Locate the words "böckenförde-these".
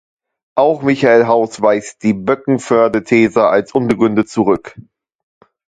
2.15-3.43